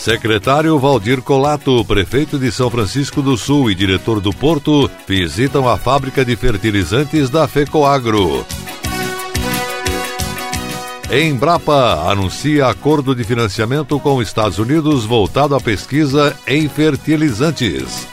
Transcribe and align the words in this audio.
Secretário 0.00 0.78
Valdir 0.78 1.20
Colato, 1.20 1.84
prefeito 1.84 2.38
de 2.38 2.50
São 2.50 2.70
Francisco 2.70 3.20
do 3.20 3.36
Sul 3.36 3.70
e 3.70 3.74
diretor 3.74 4.18
do 4.18 4.32
Porto 4.32 4.90
visitam 5.06 5.68
a 5.68 5.76
fábrica 5.76 6.24
de 6.24 6.34
fertilizantes 6.36 7.28
da 7.28 7.46
FECOAGRO. 7.46 8.46
Embrapa 11.12 12.10
anuncia 12.10 12.68
acordo 12.68 13.14
de 13.14 13.24
financiamento 13.24 14.00
com 14.00 14.22
Estados 14.22 14.58
Unidos 14.58 15.04
voltado 15.04 15.54
à 15.54 15.60
pesquisa 15.60 16.34
em 16.46 16.66
fertilizantes. 16.66 18.08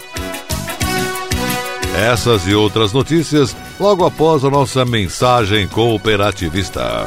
Essas 1.95 2.45
e 2.49 2.53
outras 2.53 2.91
notícias 2.91 3.55
logo 3.79 4.05
após 4.05 4.43
a 4.43 4.49
nossa 4.49 4.83
mensagem 4.83 5.65
cooperativista. 5.69 7.05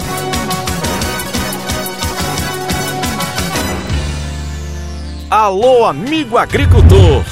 Alô, 5.30 5.84
amigo 5.84 6.36
agricultor! 6.36 7.24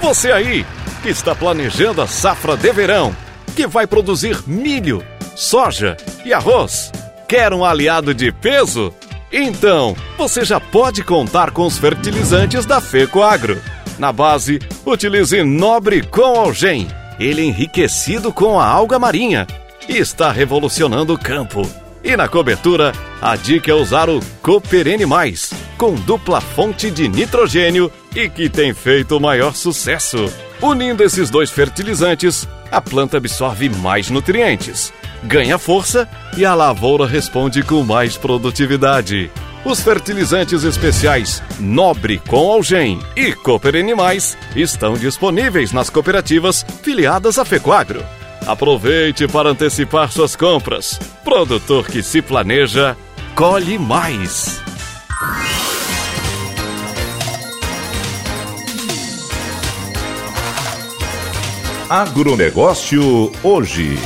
Você 0.00 0.32
aí 0.32 0.64
que 1.02 1.10
está 1.10 1.34
planejando 1.34 2.00
a 2.00 2.06
safra 2.06 2.56
de 2.56 2.72
verão, 2.72 3.14
que 3.54 3.66
vai 3.66 3.86
produzir 3.86 4.42
milho, 4.46 5.04
soja 5.36 5.94
e 6.24 6.32
arroz, 6.32 6.90
quer 7.28 7.52
um 7.52 7.62
aliado 7.62 8.14
de 8.14 8.32
peso? 8.32 8.90
Então, 9.30 9.94
você 10.16 10.46
já 10.46 10.58
pode 10.58 11.04
contar 11.04 11.50
com 11.50 11.66
os 11.66 11.76
fertilizantes 11.76 12.64
da 12.64 12.80
FECOAGRO. 12.80 13.60
Na 13.98 14.14
base, 14.14 14.58
utilize 14.86 15.42
Nobre 15.42 16.00
com 16.06 16.38
Algem, 16.38 16.88
ele 17.20 17.42
enriquecido 17.42 18.32
com 18.32 18.58
a 18.58 18.66
alga 18.66 18.98
marinha 18.98 19.46
e 19.86 19.98
está 19.98 20.32
revolucionando 20.32 21.12
o 21.12 21.18
campo. 21.18 21.70
E 22.04 22.16
na 22.16 22.26
cobertura, 22.26 22.92
a 23.20 23.36
dica 23.36 23.70
é 23.70 23.74
usar 23.74 24.10
o 24.10 24.20
Cooperene 24.42 25.06
Mais, 25.06 25.52
com 25.78 25.94
dupla 25.94 26.40
fonte 26.40 26.90
de 26.90 27.08
nitrogênio 27.08 27.92
e 28.14 28.28
que 28.28 28.48
tem 28.48 28.74
feito 28.74 29.16
o 29.16 29.20
maior 29.20 29.54
sucesso. 29.54 30.26
Unindo 30.60 31.04
esses 31.04 31.30
dois 31.30 31.50
fertilizantes, 31.50 32.48
a 32.72 32.80
planta 32.80 33.18
absorve 33.18 33.68
mais 33.68 34.10
nutrientes, 34.10 34.92
ganha 35.22 35.58
força 35.58 36.08
e 36.36 36.44
a 36.44 36.54
lavoura 36.54 37.06
responde 37.06 37.62
com 37.62 37.84
mais 37.84 38.16
produtividade. 38.16 39.30
Os 39.64 39.80
fertilizantes 39.80 40.64
especiais 40.64 41.40
Nobre 41.60 42.18
com 42.26 42.50
Algem 42.50 42.98
e 43.14 43.32
Cooper 43.32 43.76
Animais 43.76 44.36
estão 44.56 44.94
disponíveis 44.94 45.72
nas 45.72 45.88
cooperativas 45.88 46.66
filiadas 46.82 47.38
à 47.38 47.44
Fecoagro. 47.44 48.04
Aproveite 48.46 49.28
para 49.28 49.50
antecipar 49.50 50.10
suas 50.10 50.34
compras. 50.34 50.98
Produtor 51.24 51.86
que 51.86 52.02
se 52.02 52.20
planeja, 52.20 52.96
colhe 53.34 53.78
mais. 53.78 54.60
Agronegócio 61.88 63.30
hoje. 63.42 63.98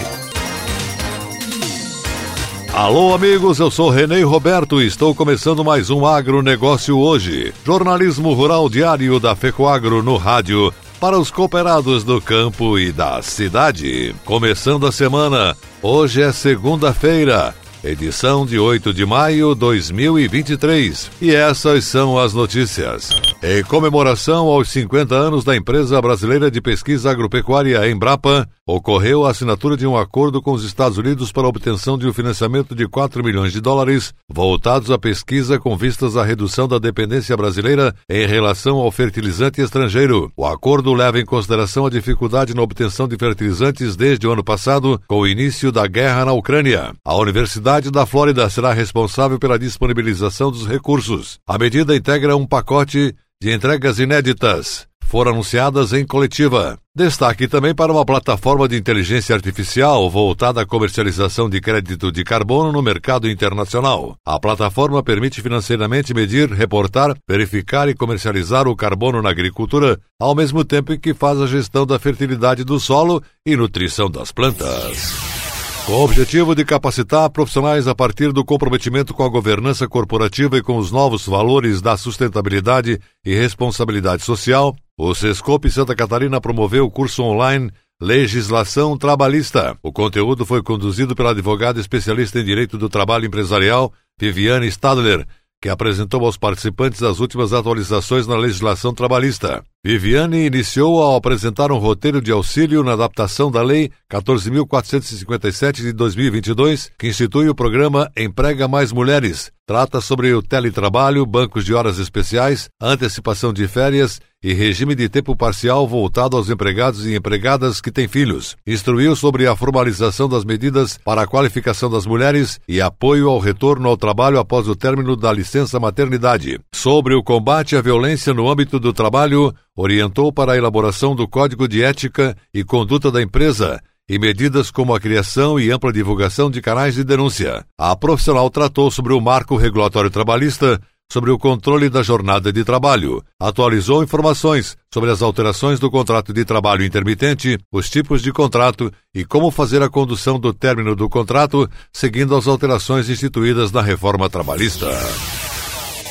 Alô, 2.74 3.14
amigos, 3.14 3.58
eu 3.58 3.70
sou 3.70 3.88
Renê 3.88 4.20
Roberto 4.22 4.82
e 4.82 4.86
estou 4.86 5.14
começando 5.14 5.64
mais 5.64 5.88
um 5.88 6.04
agronegócio 6.04 6.98
hoje. 6.98 7.54
Jornalismo 7.64 8.34
rural 8.34 8.68
diário 8.68 9.18
da 9.18 9.34
FECOAGRO 9.34 10.02
no 10.02 10.18
rádio 10.18 10.74
para 11.00 11.18
os 11.18 11.30
cooperados 11.30 12.04
do 12.04 12.20
campo 12.20 12.78
e 12.78 12.92
da 12.92 13.20
cidade. 13.22 14.14
Começando 14.24 14.86
a 14.86 14.92
semana, 14.92 15.56
hoje 15.82 16.22
é 16.22 16.32
segunda-feira, 16.32 17.54
edição 17.84 18.46
de 18.46 18.58
8 18.58 18.94
de 18.94 19.04
maio 19.04 19.54
de 19.54 19.60
2023. 19.60 21.10
E 21.20 21.34
essas 21.34 21.84
são 21.84 22.18
as 22.18 22.32
notícias. 22.32 23.10
Em 23.42 23.62
comemoração 23.62 24.46
aos 24.46 24.70
50 24.70 25.14
anos 25.14 25.44
da 25.44 25.54
empresa 25.54 26.00
brasileira 26.00 26.50
de 26.50 26.60
pesquisa 26.60 27.10
agropecuária 27.10 27.88
Embrapa, 27.88 28.48
ocorreu 28.66 29.24
a 29.24 29.30
assinatura 29.30 29.76
de 29.76 29.86
um 29.86 29.96
acordo 29.96 30.42
com 30.42 30.50
os 30.50 30.64
Estados 30.64 30.98
Unidos 30.98 31.30
para 31.30 31.44
a 31.44 31.48
obtenção 31.48 31.96
de 31.96 32.06
um 32.06 32.12
financiamento 32.12 32.74
de 32.74 32.88
4 32.88 33.22
milhões 33.22 33.52
de 33.52 33.60
dólares 33.60 34.12
voltados 34.28 34.90
à 34.90 34.98
pesquisa 34.98 35.56
com 35.56 35.76
vistas 35.76 36.16
à 36.16 36.24
redução 36.24 36.66
da 36.66 36.78
dependência 36.78 37.36
brasileira 37.36 37.94
em 38.10 38.26
relação 38.26 38.78
ao 38.78 38.90
fertilizante 38.90 39.60
estrangeiro. 39.60 40.32
O 40.36 40.44
acordo 40.44 40.92
leva 40.92 41.20
em 41.20 41.24
consideração 41.24 41.86
a 41.86 41.90
dificuldade 41.90 42.54
na 42.54 42.62
obtenção 42.62 43.06
de 43.06 43.16
fertilizantes 43.16 43.94
desde 43.94 44.26
o 44.26 44.32
ano 44.32 44.42
passado, 44.42 45.00
com 45.06 45.20
o 45.20 45.26
início 45.28 45.70
da 45.70 45.86
guerra 45.86 46.24
na 46.24 46.32
Ucrânia. 46.32 46.92
A 47.04 47.14
Universidade 47.14 47.88
da 47.90 48.04
Flórida 48.04 48.50
será 48.50 48.72
responsável 48.72 49.38
pela 49.38 49.58
disponibilização 49.58 50.50
dos 50.50 50.66
recursos. 50.66 51.38
A 51.46 51.56
medida 51.56 51.94
integra 51.94 52.36
um 52.36 52.46
pacote 52.46 53.14
de 53.40 53.52
entregas 53.52 54.00
inéditas 54.00 54.88
foram 55.06 55.32
anunciadas 55.32 55.92
em 55.92 56.04
coletiva. 56.04 56.78
Destaque 56.94 57.46
também 57.46 57.74
para 57.74 57.92
uma 57.92 58.04
plataforma 58.04 58.66
de 58.66 58.76
inteligência 58.76 59.34
artificial 59.34 60.08
voltada 60.10 60.62
à 60.62 60.66
comercialização 60.66 61.48
de 61.48 61.60
crédito 61.60 62.10
de 62.10 62.24
carbono 62.24 62.72
no 62.72 62.82
mercado 62.82 63.28
internacional. 63.28 64.16
A 64.24 64.40
plataforma 64.40 65.02
permite 65.02 65.40
financeiramente 65.40 66.12
medir, 66.12 66.50
reportar, 66.50 67.14
verificar 67.28 67.88
e 67.88 67.94
comercializar 67.94 68.66
o 68.66 68.74
carbono 68.74 69.22
na 69.22 69.30
agricultura, 69.30 69.98
ao 70.18 70.34
mesmo 70.34 70.64
tempo 70.64 70.92
em 70.92 70.98
que 70.98 71.14
faz 71.14 71.40
a 71.40 71.46
gestão 71.46 71.86
da 71.86 71.98
fertilidade 71.98 72.64
do 72.64 72.80
solo 72.80 73.22
e 73.44 73.56
nutrição 73.56 74.10
das 74.10 74.32
plantas. 74.32 75.45
Com 75.86 75.92
o 75.92 76.04
objetivo 76.04 76.52
de 76.52 76.64
capacitar 76.64 77.30
profissionais 77.30 77.86
a 77.86 77.94
partir 77.94 78.32
do 78.32 78.44
comprometimento 78.44 79.14
com 79.14 79.22
a 79.22 79.28
governança 79.28 79.86
corporativa 79.86 80.58
e 80.58 80.62
com 80.62 80.78
os 80.78 80.90
novos 80.90 81.24
valores 81.24 81.80
da 81.80 81.96
sustentabilidade 81.96 82.98
e 83.24 83.36
responsabilidade 83.36 84.24
social, 84.24 84.74
o 84.98 85.14
Sescope 85.14 85.70
Santa 85.70 85.94
Catarina 85.94 86.40
promoveu 86.40 86.86
o 86.86 86.90
curso 86.90 87.22
online 87.22 87.70
Legislação 88.02 88.98
Trabalhista. 88.98 89.78
O 89.80 89.92
conteúdo 89.92 90.44
foi 90.44 90.60
conduzido 90.60 91.14
pela 91.14 91.30
advogada 91.30 91.78
especialista 91.78 92.40
em 92.40 92.44
Direito 92.44 92.76
do 92.76 92.88
Trabalho 92.88 93.26
Empresarial, 93.26 93.92
Viviane 94.18 94.66
Stadler, 94.66 95.24
que 95.62 95.68
apresentou 95.68 96.24
aos 96.24 96.36
participantes 96.36 97.00
as 97.00 97.20
últimas 97.20 97.52
atualizações 97.52 98.26
na 98.26 98.36
legislação 98.36 98.92
trabalhista. 98.92 99.62
Viviane 99.86 100.46
iniciou 100.46 101.00
ao 101.00 101.14
apresentar 101.14 101.70
um 101.70 101.78
roteiro 101.78 102.20
de 102.20 102.32
auxílio 102.32 102.82
na 102.82 102.94
adaptação 102.94 103.52
da 103.52 103.62
Lei 103.62 103.88
14.457 104.10 105.74
de 105.74 105.92
2022, 105.92 106.90
que 106.98 107.06
institui 107.06 107.48
o 107.48 107.54
programa 107.54 108.10
Emprega 108.16 108.66
Mais 108.66 108.90
Mulheres. 108.90 109.52
Trata 109.64 110.00
sobre 110.00 110.32
o 110.32 110.42
teletrabalho, 110.42 111.24
bancos 111.24 111.64
de 111.64 111.72
horas 111.72 112.00
especiais, 112.00 112.68
antecipação 112.80 113.52
de 113.52 113.68
férias 113.68 114.20
e 114.42 114.52
regime 114.52 114.94
de 114.94 115.08
tempo 115.08 115.34
parcial 115.34 115.88
voltado 115.88 116.36
aos 116.36 116.48
empregados 116.48 117.04
e 117.04 117.16
empregadas 117.16 117.80
que 117.80 117.90
têm 117.90 118.06
filhos. 118.06 118.56
Instruiu 118.64 119.16
sobre 119.16 119.44
a 119.46 119.56
formalização 119.56 120.28
das 120.28 120.44
medidas 120.44 120.98
para 121.04 121.22
a 121.22 121.26
qualificação 121.26 121.90
das 121.90 122.06
mulheres 122.06 122.60
e 122.68 122.80
apoio 122.80 123.28
ao 123.28 123.40
retorno 123.40 123.88
ao 123.88 123.96
trabalho 123.96 124.38
após 124.38 124.68
o 124.68 124.76
término 124.76 125.16
da 125.16 125.32
licença 125.32 125.80
maternidade. 125.80 126.60
Sobre 126.72 127.14
o 127.14 127.22
combate 127.24 127.74
à 127.74 127.80
violência 127.80 128.32
no 128.32 128.48
âmbito 128.48 128.78
do 128.78 128.92
trabalho, 128.92 129.52
orientou 129.76 130.32
para 130.32 130.52
a 130.52 130.56
elaboração 130.56 131.14
do 131.14 131.28
Código 131.28 131.68
de 131.68 131.82
Ética 131.82 132.36
e 132.52 132.64
Conduta 132.64 133.10
da 133.10 133.22
Empresa 133.22 133.80
e 134.08 134.18
medidas 134.18 134.70
como 134.70 134.94
a 134.94 135.00
criação 135.00 135.58
e 135.58 135.70
ampla 135.70 135.92
divulgação 135.92 136.50
de 136.50 136.62
canais 136.62 136.94
de 136.94 137.04
denúncia. 137.04 137.64
A 137.76 137.94
profissional 137.96 138.48
tratou 138.48 138.90
sobre 138.90 139.12
o 139.12 139.20
marco 139.20 139.56
regulatório 139.56 140.10
trabalhista, 140.10 140.80
sobre 141.10 141.30
o 141.30 141.38
controle 141.38 141.88
da 141.88 142.02
jornada 142.02 142.52
de 142.52 142.64
trabalho, 142.64 143.22
atualizou 143.40 144.02
informações 144.02 144.76
sobre 144.92 145.10
as 145.10 145.22
alterações 145.22 145.78
do 145.78 145.90
contrato 145.90 146.32
de 146.32 146.44
trabalho 146.44 146.84
intermitente, 146.84 147.58
os 147.72 147.88
tipos 147.88 148.22
de 148.22 148.32
contrato 148.32 148.92
e 149.14 149.24
como 149.24 149.50
fazer 149.50 149.82
a 149.82 149.88
condução 149.88 150.38
do 150.38 150.52
término 150.52 150.96
do 150.96 151.08
contrato, 151.08 151.68
seguindo 151.92 152.34
as 152.34 152.48
alterações 152.48 153.08
instituídas 153.08 153.70
na 153.70 153.82
reforma 153.82 154.28
trabalhista. 154.28 154.88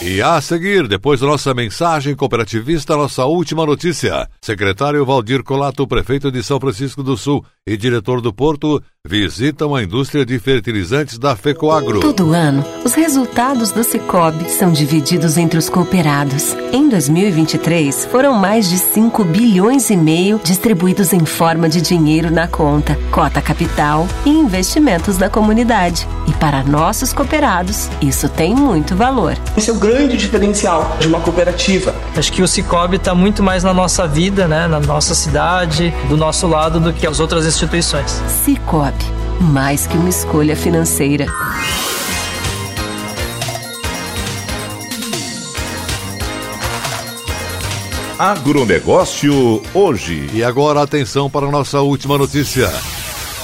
E 0.01 0.21
a 0.21 0.41
seguir, 0.41 0.87
depois 0.87 1.21
da 1.21 1.27
nossa 1.27 1.53
mensagem 1.53 2.15
cooperativista, 2.15 2.97
nossa 2.97 3.25
última 3.25 3.65
notícia. 3.65 4.29
Secretário 4.41 5.05
Valdir 5.05 5.41
Colato, 5.41 5.87
prefeito 5.87 6.29
de 6.29 6.43
São 6.43 6.59
Francisco 6.59 7.01
do 7.01 7.15
Sul 7.15 7.43
e 7.65 7.77
diretor 7.77 8.19
do 8.19 8.33
Porto, 8.33 8.83
visitam 9.05 9.75
a 9.75 9.83
indústria 9.83 10.25
de 10.25 10.37
fertilizantes 10.39 11.19
da 11.19 11.35
FECOAGRO. 11.35 11.99
Todo 11.99 12.33
ano, 12.33 12.65
os 12.83 12.95
resultados 12.95 13.71
do 13.71 13.83
Cicobi 13.83 14.49
são 14.49 14.71
divididos 14.71 15.37
entre 15.37 15.59
os 15.59 15.69
cooperados. 15.69 16.55
Em 16.73 16.89
2023, 16.89 18.07
foram 18.07 18.33
mais 18.33 18.67
de 18.67 18.79
5 18.79 19.23
bilhões 19.25 19.91
e 19.91 19.95
meio 19.95 20.41
distribuídos 20.43 21.13
em 21.13 21.23
forma 21.23 21.69
de 21.69 21.81
dinheiro 21.81 22.31
na 22.31 22.47
conta, 22.47 22.97
cota 23.11 23.41
capital 23.41 24.07
e 24.25 24.29
investimentos 24.29 25.17
da 25.17 25.29
comunidade. 25.29 26.07
E 26.27 26.33
para 26.33 26.63
nossos 26.63 27.13
cooperados, 27.13 27.89
isso 28.01 28.27
tem 28.27 28.55
muito 28.55 28.95
valor. 28.95 29.37
Esse 29.55 29.69
é 29.69 29.73
o 29.73 29.77
grande 29.77 30.17
diferencial 30.17 30.97
de 30.99 31.07
uma 31.07 31.19
cooperativa. 31.19 31.93
Acho 32.17 32.31
que 32.31 32.41
o 32.41 32.47
Cicobi 32.47 32.95
está 32.95 33.13
muito 33.13 33.43
mais 33.43 33.63
na 33.63 33.73
nossa 33.73 34.07
vida, 34.07 34.47
né, 34.47 34.67
na 34.67 34.79
nossa 34.79 35.13
cidade, 35.13 35.93
do 36.09 36.17
nosso 36.17 36.47
lado, 36.47 36.79
do 36.79 36.91
que 36.91 37.05
as 37.05 37.19
outras 37.19 37.45
instituições. 37.45 38.21
Cicobi, 38.43 38.94
mais 39.39 39.87
que 39.87 39.97
uma 39.97 40.09
escolha 40.09 40.55
financeira. 40.55 41.25
Agronegócio 48.17 49.61
hoje. 49.73 50.29
E 50.33 50.43
agora 50.43 50.81
atenção 50.81 51.29
para 51.29 51.47
a 51.47 51.51
nossa 51.51 51.81
última 51.81 52.17
notícia. 52.17 52.71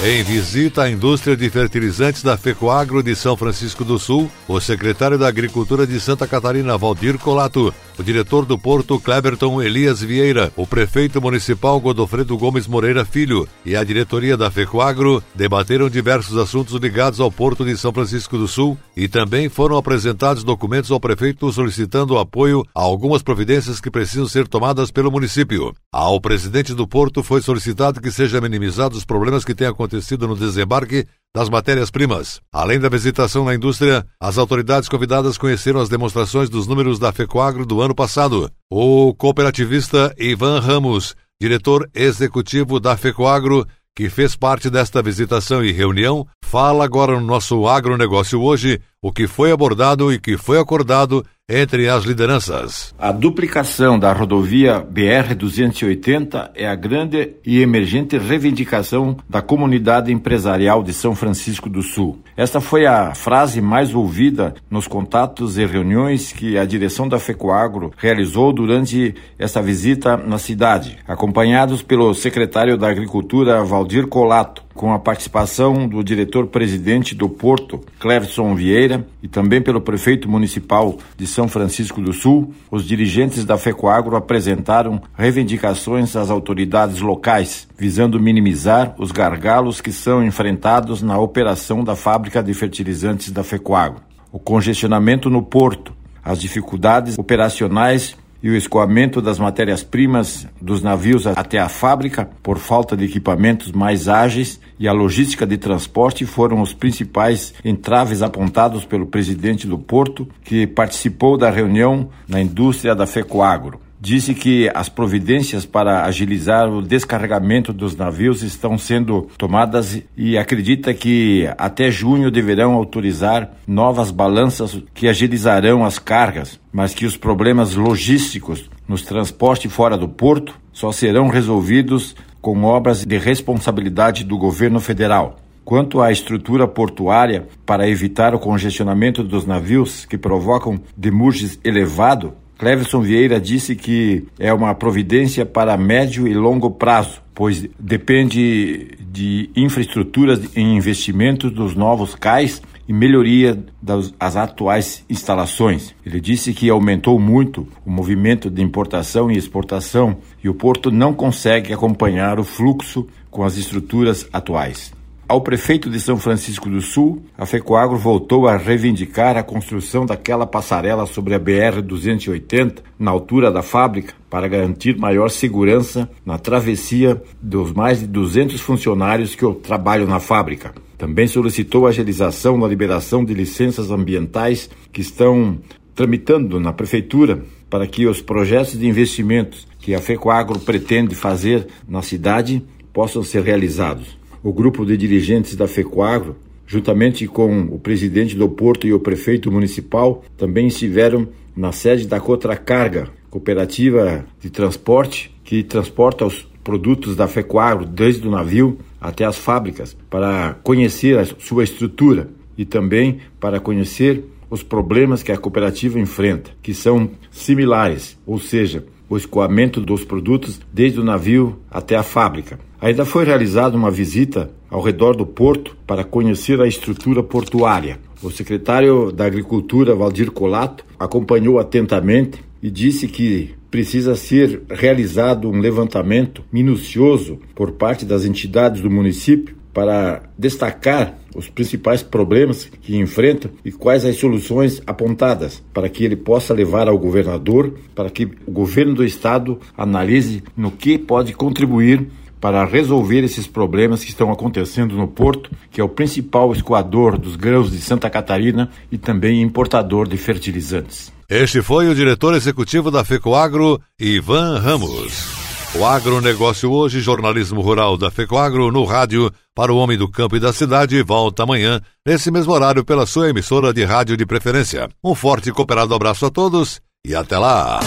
Em 0.03 0.23
visita 0.23 0.83
à 0.83 0.89
indústria 0.89 1.37
de 1.37 1.47
fertilizantes 1.49 2.23
da 2.23 2.35
FECOAGRO 2.35 3.03
de 3.03 3.15
São 3.15 3.37
Francisco 3.37 3.83
do 3.83 3.99
Sul, 3.99 4.31
o 4.47 4.59
secretário 4.59 5.15
da 5.15 5.27
Agricultura 5.27 5.85
de 5.85 5.99
Santa 5.99 6.25
Catarina, 6.25 6.75
Valdir 6.75 7.19
Colato, 7.19 7.71
o 7.97 8.03
diretor 8.03 8.45
do 8.45 8.57
Porto, 8.57 8.99
Cleberton 8.99 9.61
Elias 9.61 10.01
Vieira, 10.01 10.51
o 10.55 10.65
prefeito 10.65 11.21
municipal 11.21 11.79
Godofredo 11.79 12.37
Gomes 12.37 12.67
Moreira 12.67 13.05
Filho 13.05 13.47
e 13.65 13.75
a 13.75 13.83
diretoria 13.83 14.35
da 14.37 14.49
FECOAGRO 14.49 15.23
debateram 15.35 15.89
diversos 15.89 16.37
assuntos 16.37 16.73
ligados 16.75 17.19
ao 17.19 17.31
Porto 17.31 17.65
de 17.65 17.77
São 17.77 17.93
Francisco 17.93 18.37
do 18.37 18.47
Sul 18.47 18.77
e 18.95 19.07
também 19.07 19.49
foram 19.49 19.77
apresentados 19.77 20.43
documentos 20.43 20.91
ao 20.91 20.99
prefeito 20.99 21.51
solicitando 21.51 22.17
apoio 22.17 22.65
a 22.73 22.81
algumas 22.81 23.21
providências 23.21 23.79
que 23.79 23.91
precisam 23.91 24.27
ser 24.27 24.47
tomadas 24.47 24.91
pelo 24.91 25.11
município. 25.11 25.73
Ao 25.91 26.19
presidente 26.19 26.73
do 26.73 26.87
Porto 26.87 27.23
foi 27.23 27.41
solicitado 27.41 28.01
que 28.01 28.11
sejam 28.11 28.41
minimizados 28.41 28.97
os 28.97 29.05
problemas 29.05 29.43
que 29.43 29.55
têm 29.55 29.67
acontecido 29.67 30.27
no 30.27 30.35
desembarque 30.35 31.05
das 31.35 31.49
matérias-primas. 31.49 32.41
Além 32.51 32.79
da 32.79 32.89
visitação 32.89 33.45
na 33.45 33.55
indústria, 33.55 34.05
as 34.19 34.37
autoridades 34.37 34.89
convidadas 34.89 35.37
conheceram 35.37 35.79
as 35.79 35.89
demonstrações 35.89 36.49
dos 36.49 36.67
números 36.67 36.99
da 36.99 37.11
FECOAGRO 37.11 37.65
do 37.65 37.81
ano 37.81 37.95
passado. 37.95 38.51
O 38.69 39.13
cooperativista 39.15 40.13
Ivan 40.17 40.59
Ramos, 40.59 41.15
diretor 41.39 41.89
executivo 41.93 42.79
da 42.79 42.97
FECOAGRO, 42.97 43.65
que 43.95 44.09
fez 44.09 44.35
parte 44.35 44.69
desta 44.69 45.01
visitação 45.01 45.63
e 45.63 45.71
reunião, 45.71 46.25
fala 46.43 46.85
agora 46.85 47.19
no 47.19 47.25
nosso 47.25 47.67
agronegócio 47.67 48.41
hoje 48.41 48.81
o 49.01 49.11
que 49.11 49.27
foi 49.27 49.51
abordado 49.51 50.11
e 50.13 50.19
que 50.19 50.37
foi 50.37 50.59
acordado 50.59 51.25
entre 51.51 51.89
as 51.89 52.05
lideranças. 52.05 52.95
A 52.97 53.11
duplicação 53.11 53.99
da 53.99 54.13
rodovia 54.13 54.81
BR-280 54.81 56.51
é 56.55 56.67
a 56.67 56.75
grande 56.75 57.35
e 57.45 57.61
emergente 57.61 58.17
reivindicação 58.17 59.17
da 59.29 59.41
comunidade 59.41 60.11
empresarial 60.11 60.81
de 60.81 60.93
São 60.93 61.13
Francisco 61.13 61.69
do 61.69 61.81
Sul. 61.81 62.19
Esta 62.37 62.61
foi 62.61 62.85
a 62.85 63.13
frase 63.13 63.61
mais 63.61 63.93
ouvida 63.93 64.53
nos 64.69 64.87
contatos 64.87 65.57
e 65.57 65.65
reuniões 65.65 66.31
que 66.31 66.57
a 66.57 66.65
direção 66.65 67.07
da 67.07 67.19
FECOAGRO 67.19 67.91
realizou 67.97 68.53
durante 68.53 69.13
essa 69.37 69.61
visita 69.61 70.15
na 70.15 70.37
cidade, 70.37 70.97
acompanhados 71.07 71.81
pelo 71.81 72.13
secretário 72.13 72.77
da 72.77 72.89
Agricultura, 72.89 73.63
Valdir 73.63 74.07
Colato, 74.07 74.63
com 74.73 74.93
a 74.93 74.99
participação 74.99 75.87
do 75.87 76.03
diretor-presidente 76.03 77.15
do 77.15 77.29
Porto, 77.29 77.79
Cleverson 77.99 78.55
Vieira, 78.55 79.05
e 79.21 79.27
também 79.27 79.61
pelo 79.61 79.81
prefeito 79.81 80.29
municipal 80.29 80.97
de 81.17 81.27
São 81.27 81.47
Francisco 81.47 82.01
do 82.01 82.13
Sul, 82.13 82.53
os 82.69 82.85
dirigentes 82.85 83.45
da 83.45 83.57
FECOAGRO 83.57 84.15
apresentaram 84.15 85.01
reivindicações 85.17 86.15
às 86.15 86.29
autoridades 86.29 87.01
locais, 87.01 87.67
visando 87.77 88.19
minimizar 88.19 88.95
os 88.97 89.11
gargalos 89.11 89.81
que 89.81 89.91
são 89.91 90.23
enfrentados 90.23 91.01
na 91.01 91.19
operação 91.19 91.83
da 91.83 91.95
fábrica 91.95 92.41
de 92.41 92.53
fertilizantes 92.53 93.31
da 93.31 93.43
FECOAGRO. 93.43 94.01
O 94.31 94.39
congestionamento 94.39 95.29
no 95.29 95.43
porto, 95.43 95.93
as 96.23 96.39
dificuldades 96.39 97.17
operacionais 97.17 98.15
e 98.43 98.49
o 98.49 98.55
escoamento 98.55 99.21
das 99.21 99.37
matérias-primas 99.37 100.47
dos 100.59 100.81
navios 100.81 101.27
até 101.27 101.59
a 101.59 101.69
fábrica 101.69 102.29
por 102.41 102.57
falta 102.57 102.97
de 102.97 103.05
equipamentos 103.05 103.71
mais 103.71 104.07
ágeis 104.07 104.59
e 104.79 104.87
a 104.87 104.93
logística 104.93 105.45
de 105.45 105.57
transporte 105.57 106.25
foram 106.25 106.61
os 106.61 106.73
principais 106.73 107.53
entraves 107.63 108.21
apontados 108.21 108.85
pelo 108.85 109.05
presidente 109.05 109.67
do 109.67 109.77
Porto, 109.77 110.27
que 110.43 110.65
participou 110.65 111.37
da 111.37 111.49
reunião 111.49 112.09
na 112.27 112.41
indústria 112.41 112.95
da 112.95 113.05
FECOAGRO 113.05 113.90
disse 114.01 114.33
que 114.33 114.67
as 114.73 114.89
providências 114.89 115.63
para 115.63 116.03
agilizar 116.05 116.67
o 116.67 116.81
descarregamento 116.81 117.71
dos 117.71 117.95
navios 117.95 118.41
estão 118.41 118.75
sendo 118.75 119.29
tomadas 119.37 120.01
e 120.17 120.39
acredita 120.39 120.91
que 120.91 121.47
até 121.55 121.91
junho 121.91 122.31
deverão 122.31 122.73
autorizar 122.73 123.51
novas 123.67 124.09
balanças 124.09 124.81
que 124.95 125.07
agilizarão 125.07 125.85
as 125.85 125.99
cargas, 125.99 126.59
mas 126.73 126.95
que 126.95 127.05
os 127.05 127.15
problemas 127.15 127.75
logísticos 127.75 128.67
nos 128.87 129.03
transportes 129.03 129.71
fora 129.71 129.95
do 129.95 130.09
porto 130.09 130.59
só 130.73 130.91
serão 130.91 131.27
resolvidos 131.27 132.15
com 132.41 132.63
obras 132.63 133.05
de 133.05 133.19
responsabilidade 133.19 134.23
do 134.23 134.35
governo 134.35 134.79
federal. 134.79 135.37
Quanto 135.63 136.01
à 136.01 136.11
estrutura 136.11 136.67
portuária, 136.67 137.47
para 137.67 137.87
evitar 137.87 138.33
o 138.33 138.39
congestionamento 138.39 139.23
dos 139.23 139.45
navios 139.45 140.05
que 140.05 140.17
provocam 140.17 140.81
demurges 140.97 141.59
elevado, 141.63 142.33
Cleverson 142.61 143.01
Vieira 143.01 143.41
disse 143.41 143.75
que 143.75 144.27
é 144.37 144.53
uma 144.53 144.75
providência 144.75 145.43
para 145.47 145.75
médio 145.75 146.27
e 146.27 146.33
longo 146.35 146.69
prazo, 146.69 147.19
pois 147.33 147.67
depende 147.79 148.99
de 148.99 149.49
infraestruturas 149.55 150.39
e 150.55 150.61
investimentos 150.61 151.51
dos 151.51 151.73
novos 151.73 152.13
cais 152.13 152.61
e 152.87 152.93
melhoria 152.93 153.57
das 153.81 154.13
as 154.19 154.35
atuais 154.35 155.03
instalações. 155.09 155.95
Ele 156.05 156.21
disse 156.21 156.53
que 156.53 156.69
aumentou 156.69 157.19
muito 157.19 157.67
o 157.83 157.89
movimento 157.89 158.47
de 158.47 158.61
importação 158.61 159.31
e 159.31 159.37
exportação 159.39 160.17
e 160.43 160.47
o 160.47 160.53
porto 160.53 160.91
não 160.91 161.15
consegue 161.15 161.73
acompanhar 161.73 162.39
o 162.39 162.43
fluxo 162.43 163.07
com 163.31 163.43
as 163.43 163.57
estruturas 163.57 164.29
atuais. 164.31 164.93
Ao 165.31 165.39
prefeito 165.39 165.89
de 165.89 165.97
São 165.97 166.17
Francisco 166.17 166.69
do 166.69 166.81
Sul, 166.81 167.23
a 167.37 167.45
FECOAGRO 167.45 167.97
voltou 167.97 168.49
a 168.49 168.57
reivindicar 168.57 169.37
a 169.37 169.43
construção 169.43 170.05
daquela 170.05 170.45
passarela 170.45 171.05
sobre 171.05 171.33
a 171.33 171.39
BR-280 171.39 172.79
na 172.99 173.11
altura 173.11 173.49
da 173.49 173.61
fábrica 173.61 174.13
para 174.29 174.49
garantir 174.49 174.97
maior 174.97 175.29
segurança 175.29 176.09
na 176.25 176.37
travessia 176.37 177.23
dos 177.41 177.71
mais 177.71 178.01
de 178.01 178.07
200 178.07 178.59
funcionários 178.59 179.33
que 179.33 179.49
trabalham 179.63 180.05
na 180.05 180.19
fábrica. 180.19 180.73
Também 180.97 181.27
solicitou 181.27 181.85
a 181.85 181.91
agilização 181.91 182.57
na 182.57 182.67
liberação 182.67 183.23
de 183.23 183.33
licenças 183.33 183.89
ambientais 183.89 184.69
que 184.91 184.99
estão 184.99 185.59
tramitando 185.95 186.59
na 186.59 186.73
prefeitura 186.73 187.41
para 187.69 187.87
que 187.87 188.05
os 188.05 188.21
projetos 188.21 188.77
de 188.77 188.85
investimentos 188.85 189.65
que 189.79 189.95
a 189.95 190.01
FECOAGRO 190.01 190.59
pretende 190.59 191.15
fazer 191.15 191.67
na 191.87 192.01
cidade 192.01 192.61
possam 192.91 193.23
ser 193.23 193.43
realizados 193.43 194.19
o 194.43 194.51
grupo 194.51 194.85
de 194.85 194.97
dirigentes 194.97 195.55
da 195.55 195.67
FECOAGRO, 195.67 196.35
juntamente 196.65 197.27
com 197.27 197.61
o 197.63 197.79
presidente 197.79 198.35
do 198.35 198.47
Porto 198.49 198.87
e 198.87 198.93
o 198.93 198.99
prefeito 198.99 199.51
municipal, 199.51 200.23
também 200.37 200.67
estiveram 200.67 201.27
na 201.55 201.71
sede 201.71 202.07
da 202.07 202.19
Cotracarga, 202.19 203.09
cooperativa 203.29 204.25
de 204.39 204.49
transporte 204.49 205.33
que 205.43 205.63
transporta 205.63 206.25
os 206.25 206.47
produtos 206.63 207.15
da 207.15 207.27
FECOAGRO 207.27 207.85
desde 207.85 208.27
o 208.27 208.31
navio 208.31 208.77
até 208.99 209.25
as 209.25 209.37
fábricas, 209.37 209.97
para 210.09 210.55
conhecer 210.63 211.17
a 211.17 211.25
sua 211.25 211.63
estrutura 211.63 212.29
e 212.57 212.65
também 212.65 213.19
para 213.39 213.59
conhecer 213.59 214.23
os 214.49 214.61
problemas 214.61 215.23
que 215.23 215.31
a 215.31 215.37
cooperativa 215.37 215.99
enfrenta, 215.99 216.51
que 216.61 216.73
são 216.73 217.09
similares, 217.31 218.17
ou 218.25 218.37
seja, 218.37 218.85
o 219.09 219.17
escoamento 219.17 219.81
dos 219.81 220.05
produtos 220.05 220.59
desde 220.71 220.99
o 220.99 221.03
navio 221.03 221.59
até 221.69 221.95
a 221.95 222.03
fábrica, 222.03 222.59
Ainda 222.81 223.05
foi 223.05 223.23
realizada 223.23 223.77
uma 223.77 223.91
visita 223.91 224.49
ao 224.67 224.81
redor 224.81 225.15
do 225.15 225.23
porto 225.23 225.77
para 225.85 226.03
conhecer 226.03 226.59
a 226.59 226.67
estrutura 226.67 227.21
portuária. 227.21 227.99
O 228.23 228.31
secretário 228.31 229.11
da 229.11 229.23
Agricultura, 229.23 229.93
Valdir 229.93 230.31
Colato, 230.31 230.83
acompanhou 230.97 231.59
atentamente 231.59 232.43
e 232.59 232.71
disse 232.71 233.07
que 233.07 233.53
precisa 233.69 234.15
ser 234.15 234.63
realizado 234.67 235.47
um 235.47 235.59
levantamento 235.59 236.43
minucioso 236.51 237.37
por 237.53 237.73
parte 237.73 238.03
das 238.03 238.25
entidades 238.25 238.81
do 238.81 238.89
município 238.89 239.55
para 239.71 240.23
destacar 240.37 241.19
os 241.35 241.47
principais 241.47 242.01
problemas 242.01 242.65
que 242.65 242.97
enfrenta 242.97 243.49
e 243.63 243.71
quais 243.71 244.03
as 244.05 244.17
soluções 244.17 244.81
apontadas 244.85 245.63
para 245.71 245.87
que 245.87 246.03
ele 246.03 246.15
possa 246.15 246.53
levar 246.53 246.87
ao 246.87 246.97
governador, 246.97 247.75
para 247.95 248.09
que 248.09 248.27
o 248.45 248.51
governo 248.51 248.95
do 248.95 249.05
estado 249.05 249.59
analise 249.77 250.43
no 250.57 250.71
que 250.71 250.97
pode 250.97 251.33
contribuir 251.33 252.07
para 252.41 252.65
resolver 252.65 253.23
esses 253.23 253.45
problemas 253.45 254.03
que 254.03 254.09
estão 254.09 254.31
acontecendo 254.31 254.97
no 254.97 255.07
Porto, 255.07 255.51
que 255.69 255.79
é 255.79 255.83
o 255.83 255.87
principal 255.87 256.51
escoador 256.51 257.17
dos 257.17 257.35
grãos 257.35 257.71
de 257.71 257.77
Santa 257.77 258.09
Catarina 258.09 258.69
e 258.91 258.97
também 258.97 259.41
importador 259.41 260.07
de 260.07 260.17
fertilizantes. 260.17 261.13
Este 261.29 261.61
foi 261.61 261.87
o 261.87 261.95
diretor 261.95 262.33
executivo 262.33 262.89
da 262.89 263.05
FECOAGRO, 263.05 263.79
Ivan 263.99 264.59
Ramos. 264.59 265.39
O 265.75 265.85
agronegócio 265.85 266.69
hoje, 266.69 266.99
jornalismo 266.99 267.61
rural 267.61 267.95
da 267.95 268.11
FECOAGRO 268.11 268.71
no 268.71 268.83
rádio 268.83 269.31
para 269.55 269.71
o 269.71 269.77
homem 269.77 269.97
do 269.97 270.09
campo 270.09 270.35
e 270.35 270.39
da 270.39 270.51
cidade, 270.51 271.01
volta 271.01 271.43
amanhã, 271.43 271.79
nesse 272.05 272.29
mesmo 272.29 272.51
horário, 272.51 272.83
pela 272.83 273.05
sua 273.05 273.29
emissora 273.29 273.73
de 273.73 273.85
rádio 273.85 274.17
de 274.17 274.25
preferência. 274.25 274.89
Um 275.01 275.15
forte 275.15 275.49
e 275.49 275.53
cooperado 275.53 275.93
abraço 275.93 276.25
a 276.25 276.29
todos 276.29 276.81
e 277.05 277.15
até 277.15 277.37
lá! 277.37 277.79